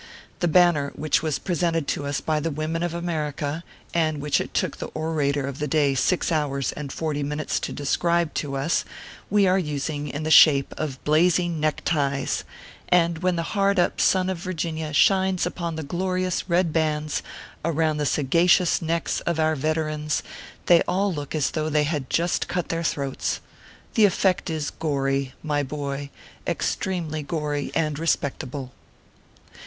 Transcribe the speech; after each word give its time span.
The 0.39 0.47
banner 0.47 0.91
which 0.95 1.21
was 1.21 1.37
presented 1.37 1.87
to 1.89 2.07
us 2.07 2.21
by 2.21 2.39
the 2.39 2.49
women 2.49 2.81
of 2.81 2.95
America, 2.95 3.63
and 3.93 4.19
which 4.19 4.41
it 4.41 4.51
took 4.51 4.77
the 4.77 4.87
orator 4.95 5.45
of 5.45 5.59
the 5.59 5.67
day 5.67 5.93
six 5.93 6.31
hours 6.31 6.71
and 6.71 6.91
forty 6.91 7.21
min 7.21 7.37
utes 7.37 7.59
to 7.59 7.71
describe 7.71 8.33
to 8.33 8.57
us, 8.57 8.83
we 9.29 9.45
are 9.45 9.59
using 9.59 10.07
in 10.07 10.23
the 10.23 10.31
shape 10.31 10.73
of 10.75 11.03
blazing 11.03 11.59
neck 11.59 11.83
ties; 11.85 12.43
and 12.89 13.19
when 13.19 13.35
the 13.35 13.53
hard 13.53 13.77
up 13.77 14.01
sun 14.01 14.27
of 14.27 14.39
Vir 14.39 14.53
ginia 14.55 14.91
shines 14.91 15.45
upon 15.45 15.75
the 15.75 15.83
glorious 15.83 16.49
red 16.49 16.73
bands 16.73 17.21
around 17.63 17.97
the 17.97 18.05
sagacious 18.07 18.81
necks 18.81 19.19
of 19.27 19.39
our 19.39 19.55
veterans, 19.55 20.23
they 20.65 20.81
all 20.87 21.13
look 21.13 21.35
as 21.35 21.51
though 21.51 21.69
they 21.69 21.83
had 21.83 22.09
just 22.09 22.47
cut 22.47 22.69
their 22.69 22.81
throats. 22.81 23.39
The 23.93 24.05
effect 24.05 24.49
is 24.49 24.71
gory, 24.71 25.35
my 25.43 25.61
boy 25.61 26.09
extremely 26.47 27.21
gory 27.21 27.71
and 27.75 27.99
respectable. 27.99 28.71